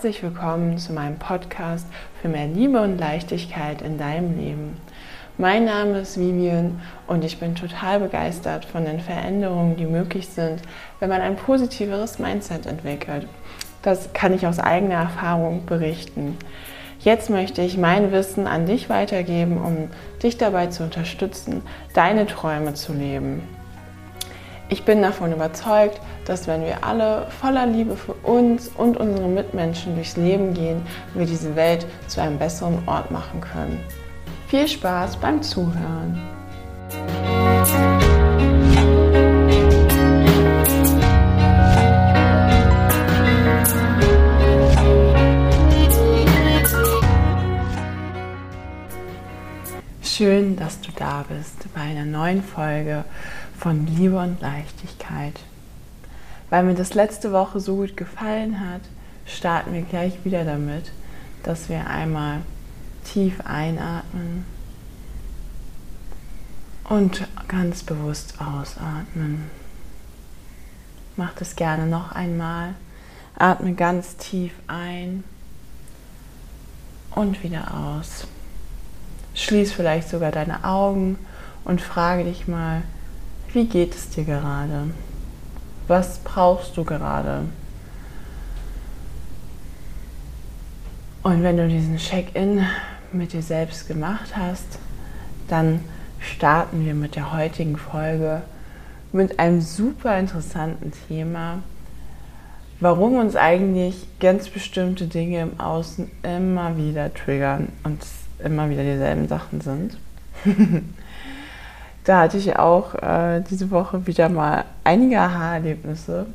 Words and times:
Herzlich 0.00 0.22
willkommen 0.22 0.78
zu 0.78 0.94
meinem 0.94 1.18
Podcast 1.18 1.86
für 2.22 2.28
mehr 2.28 2.46
Liebe 2.46 2.80
und 2.80 2.96
Leichtigkeit 2.96 3.82
in 3.82 3.98
deinem 3.98 4.38
Leben. 4.38 4.78
Mein 5.36 5.66
Name 5.66 5.98
ist 5.98 6.18
Vivian 6.18 6.80
und 7.06 7.22
ich 7.22 7.38
bin 7.38 7.54
total 7.54 8.00
begeistert 8.00 8.64
von 8.64 8.86
den 8.86 9.00
Veränderungen, 9.00 9.76
die 9.76 9.84
möglich 9.84 10.28
sind, 10.28 10.62
wenn 11.00 11.10
man 11.10 11.20
ein 11.20 11.36
positiveres 11.36 12.18
Mindset 12.18 12.64
entwickelt. 12.64 13.26
Das 13.82 14.14
kann 14.14 14.32
ich 14.32 14.46
aus 14.46 14.58
eigener 14.58 14.94
Erfahrung 14.94 15.66
berichten. 15.66 16.38
Jetzt 17.00 17.28
möchte 17.28 17.60
ich 17.60 17.76
mein 17.76 18.10
Wissen 18.10 18.46
an 18.46 18.64
dich 18.64 18.88
weitergeben, 18.88 19.58
um 19.58 19.90
dich 20.22 20.38
dabei 20.38 20.68
zu 20.68 20.82
unterstützen, 20.82 21.60
deine 21.92 22.26
Träume 22.26 22.72
zu 22.72 22.94
leben. 22.94 23.42
Ich 24.72 24.84
bin 24.84 25.02
davon 25.02 25.32
überzeugt, 25.32 26.00
dass 26.26 26.46
wenn 26.46 26.64
wir 26.64 26.84
alle 26.84 27.26
voller 27.40 27.66
Liebe 27.66 27.96
für 27.96 28.14
uns 28.22 28.68
und 28.68 28.96
unsere 28.96 29.26
Mitmenschen 29.26 29.96
durchs 29.96 30.16
Leben 30.16 30.54
gehen, 30.54 30.80
wir 31.14 31.26
diese 31.26 31.56
Welt 31.56 31.84
zu 32.06 32.22
einem 32.22 32.38
besseren 32.38 32.78
Ort 32.86 33.10
machen 33.10 33.40
können. 33.40 33.80
Viel 34.46 34.68
Spaß 34.68 35.16
beim 35.16 35.42
Zuhören! 35.42 36.39
Schön, 50.20 50.54
dass 50.54 50.82
du 50.82 50.92
da 50.94 51.24
bist 51.26 51.72
bei 51.72 51.80
einer 51.80 52.04
neuen 52.04 52.42
Folge 52.42 53.06
von 53.58 53.86
Liebe 53.86 54.18
und 54.18 54.38
Leichtigkeit. 54.42 55.40
Weil 56.50 56.64
mir 56.64 56.74
das 56.74 56.92
letzte 56.92 57.32
Woche 57.32 57.58
so 57.58 57.76
gut 57.76 57.96
gefallen 57.96 58.60
hat, 58.60 58.82
starten 59.24 59.72
wir 59.72 59.80
gleich 59.80 60.22
wieder 60.22 60.44
damit, 60.44 60.92
dass 61.42 61.70
wir 61.70 61.86
einmal 61.86 62.42
tief 63.02 63.40
einatmen 63.46 64.44
und 66.84 67.26
ganz 67.48 67.82
bewusst 67.82 68.34
ausatmen. 68.42 69.50
Mach 71.16 71.32
das 71.32 71.56
gerne 71.56 71.86
noch 71.86 72.12
einmal. 72.12 72.74
Atme 73.36 73.72
ganz 73.72 74.18
tief 74.18 74.52
ein 74.66 75.24
und 77.14 77.42
wieder 77.42 77.72
aus. 77.72 78.26
Schließ 79.40 79.72
vielleicht 79.72 80.08
sogar 80.08 80.32
deine 80.32 80.64
Augen 80.64 81.18
und 81.64 81.80
frage 81.80 82.24
dich 82.24 82.46
mal, 82.46 82.82
wie 83.52 83.64
geht 83.64 83.94
es 83.94 84.10
dir 84.10 84.24
gerade? 84.24 84.90
Was 85.88 86.18
brauchst 86.18 86.76
du 86.76 86.84
gerade? 86.84 87.46
Und 91.22 91.42
wenn 91.42 91.56
du 91.56 91.68
diesen 91.68 91.96
Check-in 91.96 92.66
mit 93.12 93.32
dir 93.32 93.42
selbst 93.42 93.88
gemacht 93.88 94.36
hast, 94.36 94.78
dann 95.48 95.80
starten 96.18 96.84
wir 96.84 96.94
mit 96.94 97.16
der 97.16 97.32
heutigen 97.32 97.76
Folge 97.76 98.42
mit 99.10 99.38
einem 99.38 99.62
super 99.62 100.18
interessanten 100.18 100.92
Thema, 101.08 101.62
warum 102.78 103.16
uns 103.16 103.36
eigentlich 103.36 104.06
ganz 104.20 104.48
bestimmte 104.48 105.06
Dinge 105.06 105.40
im 105.40 105.58
Außen 105.58 106.10
immer 106.22 106.76
wieder 106.76 107.12
triggern 107.12 107.72
und 107.84 108.04
immer 108.44 108.70
wieder 108.70 108.82
dieselben 108.82 109.28
Sachen 109.28 109.60
sind. 109.60 109.96
da 112.04 112.20
hatte 112.20 112.38
ich 112.38 112.56
auch 112.56 112.94
äh, 112.94 113.42
diese 113.50 113.70
Woche 113.70 114.06
wieder 114.06 114.28
mal 114.28 114.64
einige 114.84 115.20
Aha-Erlebnisse. 115.20 116.26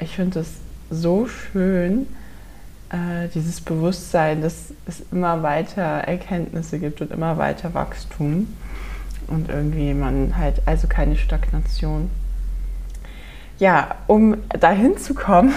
Ich 0.00 0.14
finde 0.14 0.40
es 0.40 0.54
so 0.90 1.26
schön, 1.26 2.06
äh, 2.90 3.28
dieses 3.34 3.60
Bewusstsein, 3.60 4.42
dass 4.42 4.72
es 4.86 5.02
immer 5.12 5.42
weiter 5.42 5.82
Erkenntnisse 5.82 6.78
gibt 6.78 7.00
und 7.00 7.10
immer 7.10 7.36
weiter 7.36 7.74
Wachstum 7.74 8.48
und 9.26 9.48
irgendwie 9.48 9.92
man 9.94 10.36
halt 10.36 10.62
also 10.66 10.88
keine 10.88 11.16
Stagnation. 11.16 12.10
Ja, 13.58 13.96
um 14.06 14.36
dahin 14.60 14.96
zu 14.96 15.14
kommen, 15.14 15.52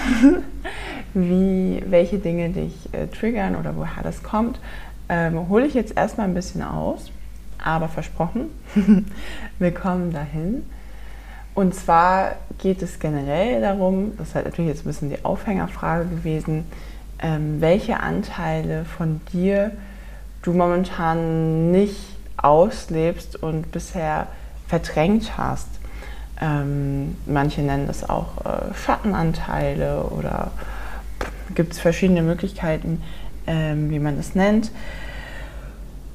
wie 1.14 1.84
welche 1.88 2.18
Dinge 2.18 2.50
dich 2.50 2.90
äh, 2.94 3.08
triggern 3.08 3.56
oder 3.56 3.76
woher 3.76 4.04
das 4.04 4.24
kommt, 4.24 4.60
ähm, 5.12 5.48
hole 5.48 5.68
ich 5.68 5.76
jetzt 5.76 5.96
erstmal 5.96 6.28
ein 6.28 6.34
bisschen 6.34 6.64
aus 6.64 7.12
aber 7.64 7.88
versprochen, 7.88 8.50
wir 9.60 9.74
kommen 9.74 10.12
dahin. 10.12 10.66
Und 11.54 11.76
zwar 11.76 12.36
geht 12.60 12.82
es 12.82 13.00
generell 13.00 13.62
darum, 13.62 14.18
das 14.18 14.30
ist 14.30 14.36
halt 14.36 14.46
natürlich 14.46 14.70
jetzt 14.70 14.86
ein 14.86 14.90
bisschen 14.90 15.10
die 15.10 15.24
Aufhängerfrage 15.26 16.06
gewesen, 16.06 16.66
ähm, 17.20 17.60
welche 17.60 18.00
Anteile 18.00 18.86
von 18.86 19.22
dir 19.34 19.72
du 20.44 20.54
momentan 20.54 21.72
nicht 21.72 22.18
auslebst 22.38 23.36
und 23.36 23.72
bisher 23.72 24.28
verdrängt 24.68 25.38
hast. 25.38 25.68
Ähm, 26.40 27.18
manche 27.28 27.62
nennen 27.62 27.86
das 27.86 28.10
auch 28.10 28.46
äh, 28.46 28.74
Schattenanteile 28.74 30.04
oder 30.04 30.52
gibt 31.54 31.74
es 31.74 31.80
verschiedene 31.80 32.24
Möglichkeiten, 32.24 33.04
ähm, 33.48 33.90
wie 33.90 34.00
man 34.00 34.18
das 34.18 34.36
nennt. 34.36 34.72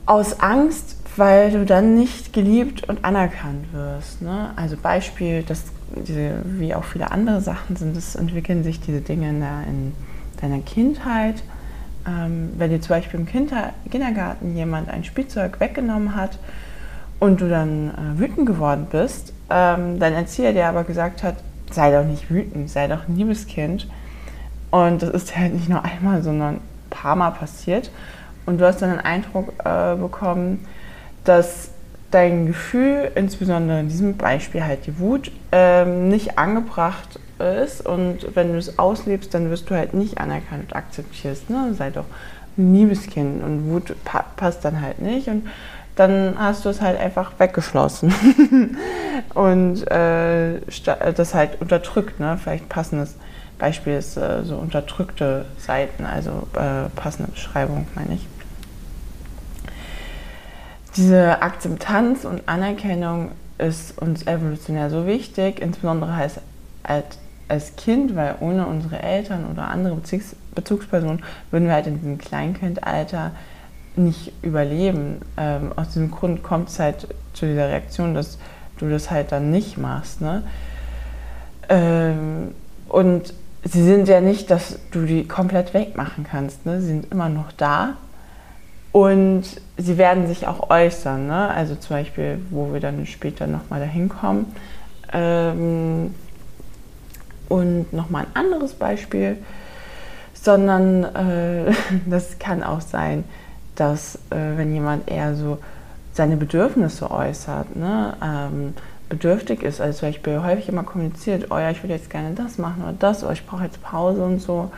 Aus 0.07 0.41
Angst 0.41 0.97
weil 1.17 1.51
du 1.51 1.65
dann 1.65 1.95
nicht 1.95 2.33
geliebt 2.33 2.89
und 2.89 3.05
anerkannt 3.05 3.73
wirst. 3.73 4.23
Ne? 4.23 4.51
Also 4.57 4.77
Beispiel, 4.77 5.43
dass 5.43 5.65
diese, 5.95 6.43
wie 6.45 6.75
auch 6.75 6.85
viele 6.85 7.11
andere 7.11 7.41
Sachen 7.41 7.77
sind, 7.77 7.97
es 7.97 8.15
entwickeln 8.15 8.63
sich 8.63 8.81
diese 8.81 9.01
Dinge 9.01 9.31
in, 9.31 9.41
der, 9.41 9.63
in 9.69 9.93
deiner 10.41 10.61
Kindheit. 10.61 11.43
Ähm, 12.07 12.53
wenn 12.57 12.71
dir 12.71 12.81
zum 12.81 12.91
Beispiel 12.91 13.21
im 13.21 13.27
Kinder, 13.27 13.73
Kindergarten 13.91 14.57
jemand 14.57 14.91
ein 14.91 15.05
Spielzeug 15.05 15.59
weggenommen 15.59 16.15
hat 16.15 16.39
und 17.19 17.41
du 17.41 17.49
dann 17.49 17.91
äh, 17.91 18.21
wütend 18.21 18.47
geworden 18.47 18.87
bist, 18.91 19.33
ähm, 19.49 19.99
dein 19.99 20.13
Erzieher 20.13 20.53
dir 20.53 20.67
aber 20.67 20.85
gesagt 20.85 21.23
hat, 21.23 21.37
sei 21.71 21.91
doch 21.91 22.07
nicht 22.07 22.31
wütend, 22.31 22.71
sei 22.71 22.89
doch 22.89 23.09
ein 23.09 23.17
liebes 23.17 23.47
Kind. 23.47 23.89
Und 24.71 25.03
das 25.03 25.11
ist 25.11 25.37
halt 25.37 25.55
nicht 25.55 25.69
nur 25.69 25.85
einmal, 25.85 26.23
sondern 26.23 26.61
paar 26.97 27.17
Mal 27.17 27.31
passiert. 27.31 27.91
Und 28.47 28.61
du 28.61 28.67
hast 28.67 28.81
dann 28.81 28.91
den 28.91 29.01
Eindruck 29.01 29.53
äh, 29.65 29.97
bekommen, 29.97 30.67
dass 31.25 31.71
dein 32.11 32.47
Gefühl, 32.47 33.11
insbesondere 33.15 33.81
in 33.81 33.89
diesem 33.89 34.17
Beispiel 34.17 34.65
halt 34.65 34.87
die 34.87 34.99
Wut, 34.99 35.33
ähm, 35.53 36.09
nicht 36.09 36.39
angebracht 36.39 37.19
ist 37.39 37.85
und 37.85 38.35
wenn 38.35 38.53
du 38.53 38.59
es 38.59 38.79
auslebst, 38.79 39.35
dann 39.35 39.51
wirst 39.51 39.69
du 39.69 39.75
halt 39.75 39.93
nicht 39.93 40.19
anerkannt 40.19 40.65
und 40.69 40.77
akzeptierst. 40.77 41.51
Ne? 41.51 41.75
Sei 41.77 41.91
doch 41.91 42.07
ein 42.57 42.75
liebes 42.75 43.09
Kind 43.09 43.43
und 43.43 43.69
Wut 43.71 43.95
pa 44.05 44.25
passt 44.37 44.65
dann 44.65 44.81
halt 44.81 45.01
nicht 45.01 45.29
und 45.29 45.47
dann 45.97 46.35
hast 46.39 46.65
du 46.65 46.69
es 46.69 46.81
halt 46.81 46.99
einfach 46.99 47.33
weggeschlossen 47.39 48.15
und 49.35 49.91
äh, 49.91 50.61
das 51.17 51.35
halt 51.35 51.61
unterdrückt. 51.61 52.21
Ne? 52.21 52.39
Vielleicht 52.43 52.69
passendes 52.69 53.17
Beispiel 53.59 53.95
ist 53.95 54.17
äh, 54.17 54.43
so 54.45 54.57
unterdrückte 54.57 55.47
Seiten, 55.59 56.05
also 56.05 56.47
äh, 56.55 56.89
passende 56.95 57.31
Beschreibung, 57.31 57.87
meine 57.95 58.15
ich 58.15 58.27
diese 60.97 61.43
Akzeptanz 61.43 62.25
und 62.25 62.49
Anerkennung 62.49 63.33
ist 63.59 64.01
uns 64.01 64.27
evolutionär 64.27 64.91
so 64.91 65.07
wichtig, 65.07 65.61
insbesondere 65.61 66.13
als, 66.13 66.41
als 67.49 67.77
Kind, 67.77 68.17
weil 68.17 68.37
ohne 68.41 68.67
unsere 68.67 69.03
Eltern 69.03 69.47
oder 69.51 69.69
andere 69.69 69.97
Bezugs 69.97 70.37
Bezugspersonen 70.55 71.23
würden 71.51 71.67
wir 71.67 71.75
halt 71.75 71.87
in 71.87 71.97
diesem 71.97 72.17
Kleinkindalter 72.17 73.33
nicht 73.95 74.33
überleben. 74.41 75.21
Ähm, 75.37 75.73
aus 75.77 75.89
diesem 75.89 76.11
Grund 76.11 76.43
kommt 76.43 76.71
es 76.71 76.79
halt 76.79 77.09
zu 77.35 77.45
dieser 77.45 77.69
Reaktion, 77.69 78.15
dass 78.15 78.39
du 78.79 78.89
das 78.89 79.11
halt 79.11 79.33
dann 79.33 79.51
nicht 79.51 79.77
machst. 79.77 80.23
Ne? 80.23 80.45
Ähm, 81.69 82.55
und 82.89 83.35
sie 83.65 83.83
sind 83.83 84.09
ja 84.09 84.21
nicht, 84.21 84.51
dass 84.51 84.79
du 84.91 85.03
die 85.03 85.27
komplett 85.27 85.75
wegmachen 85.75 86.25
kannst. 86.25 86.67
Ne? 86.67 86.81
Sie 86.81 86.89
sind 86.89 87.13
immer 87.13 87.29
noch 87.29 87.53
da 87.53 87.95
und 88.93 89.45
sie 89.77 89.99
werden 89.99 90.27
sich 90.27 90.47
auch 90.47 90.71
äußern, 90.71 91.27
ne? 91.27 91.49
also 91.49 91.75
zum 91.75 91.97
Beispiel, 91.97 92.41
wo 92.51 92.73
wir 92.73 92.81
dann 92.81 93.05
später 93.07 93.47
nochmal 93.47 93.81
dahin 93.81 94.09
kommen. 94.09 94.55
Ähm, 95.13 96.15
und 97.49 97.93
nochmal 97.93 98.25
ein 98.25 98.43
anderes 98.43 98.75
Beispiel, 98.75 99.39
sondern 100.35 101.05
äh, 101.05 101.73
das 102.07 102.39
kann 102.39 102.63
auch 102.63 102.81
sein, 102.81 103.25
dass 103.75 104.17
äh, 104.31 104.57
wenn 104.57 104.73
jemand 104.73 105.11
eher 105.11 105.35
so 105.35 105.59
seine 106.13 106.37
Bedürfnisse 106.37 107.11
äußert, 107.11 107.77
ne? 107.77 108.15
ähm, 108.23 108.75
bedürftig 109.09 109.63
ist, 109.63 109.81
also 109.81 110.01
zum 110.01 110.09
Beispiel 110.09 110.43
häufig 110.43 110.69
immer 110.69 110.83
kommuniziert, 110.83 111.51
oh 111.51 111.59
ja, 111.59 111.71
ich 111.71 111.83
würde 111.83 111.95
jetzt 111.95 112.11
gerne 112.11 112.35
das 112.35 112.59
machen 112.59 112.83
oder 112.83 112.95
das, 112.99 113.23
oder 113.23 113.33
ich 113.33 113.47
brauche 113.47 113.65
jetzt 113.65 113.83
Pause 113.83 114.25
und 114.25 114.41
so. 114.41 114.71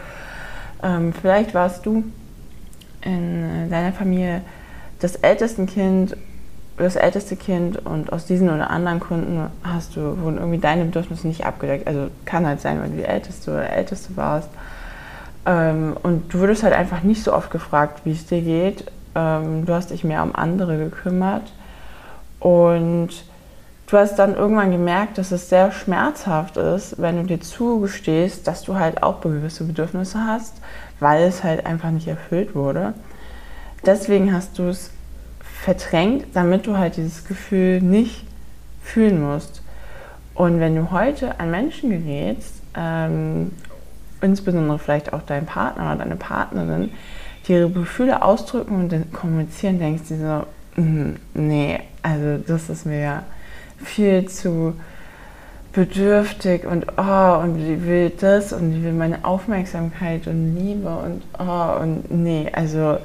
Ähm, 0.82 1.12
vielleicht 1.12 1.54
warst 1.54 1.86
du 1.86 2.04
in 3.02 3.70
deiner 3.70 3.92
Familie 3.92 4.42
das 5.00 5.16
älteste 5.16 5.66
Kind, 5.66 6.16
das 6.76 6.96
älteste 6.96 7.36
Kind 7.36 7.84
und 7.84 8.12
aus 8.12 8.26
diesen 8.26 8.50
oder 8.50 8.70
anderen 8.70 9.00
Gründen 9.00 9.46
hast 9.62 9.96
du, 9.96 10.18
wurden 10.20 10.38
irgendwie 10.38 10.58
deine 10.58 10.84
Bedürfnisse 10.84 11.26
nicht 11.26 11.44
abgedeckt. 11.44 11.86
Also 11.86 12.08
kann 12.24 12.46
halt 12.46 12.60
sein, 12.60 12.80
weil 12.80 12.90
du 12.90 12.96
die 12.96 13.04
älteste 13.04 13.50
oder 13.50 13.70
älteste 13.70 14.16
warst. 14.16 14.48
Ähm, 15.46 15.96
und 16.02 16.32
du 16.32 16.40
wurdest 16.40 16.62
halt 16.62 16.74
einfach 16.74 17.02
nicht 17.02 17.22
so 17.22 17.32
oft 17.32 17.50
gefragt, 17.50 18.02
wie 18.04 18.12
es 18.12 18.26
dir 18.26 18.42
geht. 18.42 18.84
Ähm, 19.14 19.66
du 19.66 19.72
hast 19.72 19.90
dich 19.90 20.04
mehr 20.04 20.22
um 20.22 20.34
andere 20.34 20.78
gekümmert. 20.78 21.52
Und 22.38 23.08
du 23.88 23.96
hast 23.96 24.16
dann 24.18 24.36
irgendwann 24.36 24.70
gemerkt, 24.70 25.18
dass 25.18 25.32
es 25.32 25.48
sehr 25.48 25.72
schmerzhaft 25.72 26.56
ist, 26.56 27.00
wenn 27.00 27.16
du 27.16 27.24
dir 27.24 27.40
zugestehst, 27.40 28.46
dass 28.46 28.62
du 28.62 28.76
halt 28.76 29.02
auch 29.02 29.20
gewisse 29.20 29.64
Bedürfnisse 29.64 30.24
hast, 30.24 30.60
weil 31.00 31.24
es 31.24 31.42
halt 31.42 31.66
einfach 31.66 31.90
nicht 31.90 32.06
erfüllt 32.06 32.54
wurde. 32.54 32.94
Deswegen 33.84 34.32
hast 34.32 34.58
du 34.58 34.64
es 34.64 34.90
verdrängt, 35.40 36.26
damit 36.34 36.66
du 36.66 36.76
halt 36.76 36.96
dieses 36.96 37.24
Gefühl 37.24 37.80
nicht 37.80 38.24
fühlen 38.82 39.22
musst. 39.22 39.62
Und 40.34 40.60
wenn 40.60 40.76
du 40.76 40.90
heute 40.90 41.40
an 41.40 41.50
Menschen 41.50 41.90
gerätst, 41.90 42.54
ähm, 42.76 43.52
insbesondere 44.20 44.78
vielleicht 44.78 45.12
auch 45.12 45.22
dein 45.22 45.46
Partner 45.46 45.86
oder 45.86 45.96
deine 45.96 46.16
Partnerin, 46.16 46.90
die 47.46 47.52
ihre 47.52 47.70
Gefühle 47.70 48.22
ausdrücken 48.22 48.76
und 48.76 49.12
kommunizieren, 49.12 49.78
denkst 49.78 50.02
du 50.08 50.16
so, 50.16 50.80
mm, 50.80 51.16
nee, 51.34 51.80
also 52.02 52.42
das 52.46 52.68
ist 52.68 52.84
mir 52.84 53.00
ja 53.00 53.22
viel 53.82 54.28
zu 54.28 54.74
bedürftig 55.72 56.66
und 56.66 56.86
oh, 56.96 57.40
und 57.42 57.56
die 57.58 57.84
will 57.86 58.10
das 58.10 58.52
und 58.52 58.72
die 58.72 58.82
will 58.82 58.92
meine 58.92 59.24
Aufmerksamkeit 59.24 60.26
und 60.26 60.56
Liebe 60.56 60.88
und 60.88 61.22
oh, 61.38 61.80
und 61.80 62.10
nee, 62.10 62.50
also, 62.52 62.98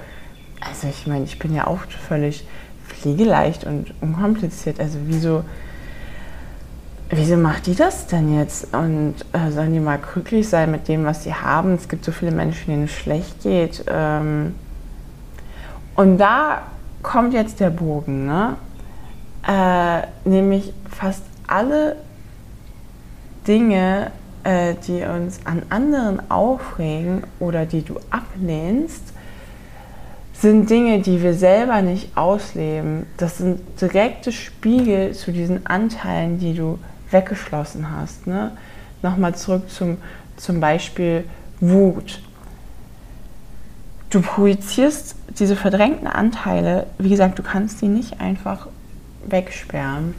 also 0.60 0.88
ich 0.90 1.06
meine, 1.06 1.26
ich 1.26 1.38
bin 1.38 1.54
ja 1.54 1.68
auch 1.68 1.80
völlig 2.08 2.46
pflegeleicht 2.88 3.66
und 3.66 3.94
unkompliziert, 4.02 4.80
also 4.80 4.98
wieso 5.06 5.44
wieso 7.16 7.38
macht 7.38 7.68
die 7.68 7.76
das 7.76 8.08
denn 8.08 8.38
jetzt? 8.38 8.74
Und 8.74 9.16
äh, 9.34 9.52
sollen 9.52 9.74
die 9.74 9.80
mal 9.80 10.00
glücklich 10.00 10.48
sein 10.48 10.72
mit 10.72 10.88
dem, 10.88 11.06
was 11.06 11.24
sie 11.24 11.34
haben? 11.34 11.74
Es 11.74 11.88
gibt 11.88 12.06
so 12.06 12.12
viele 12.12 12.32
Menschen, 12.32 12.72
denen 12.72 12.86
es 12.86 12.92
schlecht 12.92 13.44
geht. 13.44 13.84
Ähm, 13.88 14.56
und 15.96 16.18
da 16.18 16.64
kommt 17.02 17.34
jetzt 17.34 17.60
der 17.60 17.70
Bogen, 17.70 18.26
ne? 18.26 18.56
Äh, 19.48 20.08
nämlich 20.24 20.74
fast 20.90 21.24
alle 21.48 21.98
Dinge, 23.48 24.12
äh, 24.44 24.76
die 24.88 25.04
uns 25.04 25.46
an 25.46 25.64
anderen 25.70 26.32
aufregen 26.32 27.24
oder 27.40 27.66
die 27.66 27.82
du 27.82 28.00
ablehnst, 28.10 29.14
sind 30.34 30.70
Dinge, 30.70 31.00
die 31.00 31.22
wir 31.22 31.34
selber 31.34 31.82
nicht 31.82 32.18
ausleben. 32.18 33.06
Das 33.18 33.38
sind 33.38 33.62
direkte 33.80 34.32
Spiegel 34.32 35.14
zu 35.14 35.32
diesen 35.32 35.66
Anteilen, 35.66 36.40
die 36.40 36.54
du 36.54 36.80
weggeschlossen 37.12 37.92
hast. 37.92 38.28
Ne? 38.28 38.52
Nochmal 39.02 39.36
zurück 39.36 39.70
zum, 39.70 39.98
zum 40.36 40.60
Beispiel 40.60 41.26
Wut. 41.60 42.22
Du 44.10 44.22
projizierst 44.22 45.16
diese 45.40 45.56
verdrängten 45.56 46.08
Anteile, 46.08 46.88
wie 46.98 47.10
gesagt, 47.10 47.40
du 47.40 47.44
kannst 47.44 47.82
die 47.82 47.88
nicht 47.88 48.20
einfach 48.20 48.68
wegsperren, 49.28 50.16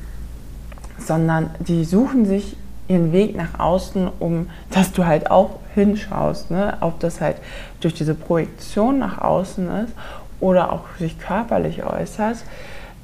sondern 0.99 1.51
die 1.61 1.85
suchen 1.85 2.27
sich 2.27 2.57
ihren 2.89 3.13
Weg 3.13 3.35
nach 3.37 3.59
außen, 3.59 4.11
um 4.19 4.51
dass 4.71 4.93
du 4.93 5.07
halt 5.07 5.31
auch 5.31 5.59
hinschaust, 5.75 6.51
ne? 6.51 6.77
ob 6.81 7.01
das 7.01 7.21
halt 7.21 7.37
durch 7.81 7.95
diese 7.95 8.15
Projektion 8.15 8.99
nach 8.99 9.19
außen 9.19 9.69
ist 9.85 9.93
oder 10.41 10.73
auch 10.73 10.85
sich 10.99 11.19
körperlich 11.19 11.85
äußert, 11.85 12.39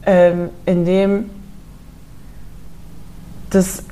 ähm, 0.05 0.51
indem 0.67 1.31
das 3.51 3.85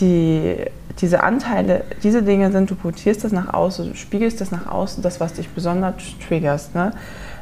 die, 0.00 0.56
diese 1.00 1.22
Anteile, 1.22 1.84
diese 2.02 2.22
Dinge 2.22 2.50
sind, 2.50 2.70
du 2.70 2.74
projizierst 2.74 3.24
das 3.24 3.32
nach 3.32 3.52
außen, 3.52 3.90
du 3.90 3.96
spiegelst 3.96 4.40
das 4.40 4.50
nach 4.50 4.66
außen, 4.66 5.02
das, 5.02 5.20
was 5.20 5.34
dich 5.34 5.48
besonders 5.50 5.94
triggerst. 6.26 6.74
Ne? 6.74 6.92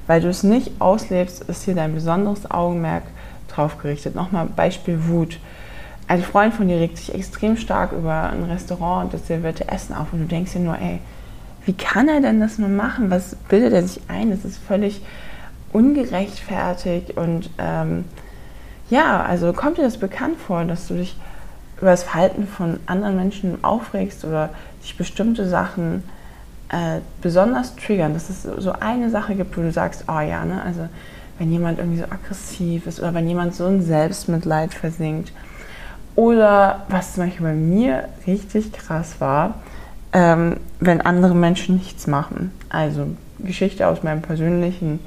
Weil 0.07 0.21
du 0.21 0.29
es 0.29 0.43
nicht 0.43 0.73
auslebst, 0.81 1.45
ist 1.45 1.65
hier 1.65 1.75
dein 1.75 1.95
besonderes 1.95 2.51
Augenmerk 2.51 3.05
drauf 3.57 3.79
gerichtet. 3.79 4.15
Nochmal 4.15 4.47
Beispiel 4.55 5.07
Wut. 5.09 5.39
Ein 6.09 6.23
Freund 6.23 6.55
von 6.55 6.69
dir 6.69 6.79
regt 6.79 6.99
sich 6.99 7.15
extrem 7.15 7.57
stark 7.57 7.93
über 7.93 8.31
ein 8.31 8.45
Restaurant 8.45 9.07
und 9.07 9.15
das 9.15 9.27
servierte 9.27 9.69
Essen 9.69 9.95
auf 9.95 10.13
und 10.13 10.21
du 10.21 10.27
denkst 10.27 10.53
dir 10.53 10.61
nur, 10.61 10.79
ey, 10.79 11.01
wie 11.65 11.73
kann 11.73 12.09
er 12.09 12.21
denn 12.21 12.39
das 12.39 12.59
nur 12.59 12.69
machen? 12.69 13.11
Was 13.11 13.35
bildet 13.49 13.73
er 13.73 13.83
sich 13.83 14.01
ein? 14.07 14.31
Das 14.31 14.45
ist 14.45 14.59
völlig 14.59 15.03
ungerechtfertigt 15.73 17.17
und 17.17 17.51
ähm, 17.59 18.05
ja, 18.89 19.21
also 19.23 19.53
kommt 19.53 19.79
dir 19.79 19.83
das 19.83 19.99
bekannt 19.99 20.39
vor, 20.39 20.65
dass 20.65 20.87
du 20.87 20.95
dich 20.95 21.17
über 21.79 21.91
das 21.91 22.05
Verhalten 22.05 22.47
von 22.47 22.79
anderen 22.87 23.17
Menschen 23.17 23.65
aufregst 23.65 24.25
oder 24.25 24.51
dich 24.83 24.97
bestimmte 24.97 25.49
Sachen 25.49 26.05
äh, 26.69 27.01
besonders 27.21 27.75
triggern, 27.77 28.15
dass 28.15 28.31
es 28.31 28.43
so 28.43 28.73
eine 28.73 29.11
Sache 29.11 29.35
gibt, 29.35 29.57
wo 29.57 29.63
du 29.63 29.73
sagst, 29.73 30.05
oh 30.09 30.21
ja, 30.21 30.45
ne, 30.45 30.63
also 30.63 30.89
wenn 31.39 31.53
jemand 31.53 31.79
irgendwie 31.79 32.01
so 32.01 32.05
aggressiv 32.05 32.87
ist 32.87 33.01
oder 33.01 33.15
wenn 33.15 33.29
jemand 33.29 33.55
so 33.55 33.67
in 33.67 33.83
Selbstmitleid 33.83 34.73
versinkt. 34.73 35.33
Oder 36.15 36.87
was 36.89 37.15
zum 37.15 37.25
Beispiel 37.25 37.47
bei 37.47 37.53
mir 37.55 38.09
richtig 38.27 38.73
krass 38.73 39.17
war, 39.21 39.57
ähm, 40.13 40.57
wenn 40.81 41.03
andere 41.03 41.35
Menschen 41.35 41.77
nichts 41.77 42.07
machen. 42.07 42.53
Also 42.71 43.09
Geschichte 43.39 43.87
aus 43.87 44.03
meinem 44.03 44.23
persönlichen 44.23 45.01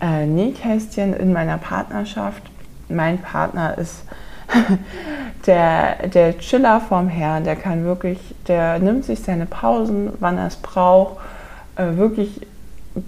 äh, 0.00 0.26
Nähkästchen 0.26 1.14
in 1.14 1.32
meiner 1.32 1.56
Partnerschaft. 1.56 2.42
Mein 2.88 3.18
Partner 3.18 3.78
ist 3.78 4.04
der, 5.46 6.08
der 6.08 6.38
Chiller 6.38 6.80
vom 6.80 7.08
Herrn, 7.08 7.44
der 7.44 7.56
kann 7.56 7.84
wirklich, 7.84 8.18
der 8.46 8.78
nimmt 8.78 9.06
sich 9.06 9.20
seine 9.20 9.46
Pausen, 9.46 10.12
wann 10.20 10.36
er 10.36 10.48
es 10.48 10.56
braucht, 10.56 11.16
äh, 11.76 11.96
wirklich 11.96 12.46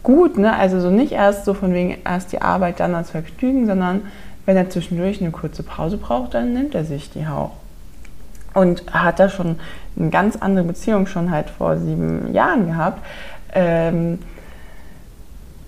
gut, 0.02 0.38
ne? 0.38 0.56
Also 0.56 0.80
so 0.80 0.90
nicht 0.90 1.12
erst 1.12 1.44
so 1.44 1.54
von 1.54 1.72
wegen 1.72 1.96
erst 2.04 2.32
die 2.32 2.42
Arbeit, 2.42 2.80
dann 2.80 2.92
das 2.92 3.10
Vergnügen, 3.10 3.66
sondern 3.66 4.02
wenn 4.46 4.56
er 4.56 4.70
zwischendurch 4.70 5.20
eine 5.20 5.30
kurze 5.30 5.62
Pause 5.62 5.96
braucht, 5.96 6.34
dann 6.34 6.52
nimmt 6.52 6.74
er 6.74 6.84
sich 6.84 7.10
die 7.10 7.26
auch. 7.26 7.52
Und 8.52 8.84
hat 8.92 9.18
da 9.18 9.28
schon 9.28 9.56
eine 9.98 10.10
ganz 10.10 10.36
andere 10.36 10.64
Beziehung 10.64 11.06
schon 11.06 11.30
halt 11.30 11.50
vor 11.50 11.76
sieben 11.78 12.32
Jahren 12.32 12.66
gehabt. 12.66 13.04
Ähm, 13.52 14.18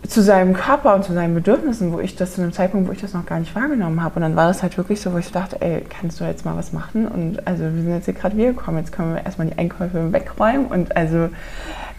zu 0.09 0.23
seinem 0.23 0.53
Körper 0.53 0.95
und 0.95 1.05
zu 1.05 1.13
seinen 1.13 1.35
Bedürfnissen, 1.35 1.93
wo 1.93 1.99
ich 1.99 2.17
das 2.17 2.35
zu 2.35 2.43
einem 2.43 2.53
Zeitpunkt, 2.53 2.89
wo 2.89 2.93
ich 2.93 3.01
das 3.01 3.13
noch 3.13 3.27
gar 3.27 3.41
nicht 3.41 3.55
wahrgenommen 3.55 4.03
habe. 4.03 4.17
Und 4.17 4.23
dann 4.23 4.37
war 4.37 4.47
das 4.47 4.63
halt 4.63 4.77
wirklich 4.77 5.01
so, 5.01 5.13
wo 5.13 5.19
ich 5.19 5.33
dachte, 5.33 5.61
ey, 5.61 5.85
kannst 5.89 6.21
du 6.21 6.25
jetzt 6.25 6.45
mal 6.45 6.57
was 6.57 6.73
machen? 6.73 7.09
Und 7.09 7.47
also 7.47 7.65
wir 7.65 7.83
sind 7.83 7.91
jetzt 7.91 8.05
hier 8.05 8.15
gerade 8.15 8.37
wiedergekommen, 8.37 8.81
jetzt 8.81 8.93
können 8.93 9.15
wir 9.15 9.25
erstmal 9.25 9.49
die 9.49 9.59
Einkäufe 9.59 10.13
wegräumen 10.13 10.67
und 10.67 10.97
also 10.97 11.29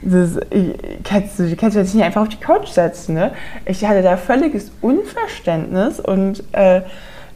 das, 0.01 0.37
kannst, 1.03 1.39
du 1.39 1.55
kannst 1.55 1.75
jetzt 1.75 1.95
nicht 1.95 2.03
einfach 2.03 2.21
auf 2.21 2.29
die 2.29 2.37
Couch 2.37 2.69
setzen. 2.69 3.15
Ne? 3.15 3.31
Ich 3.65 3.85
hatte 3.85 4.01
da 4.01 4.17
völliges 4.17 4.71
Unverständnis 4.81 5.99
und 5.99 6.43
äh, 6.53 6.81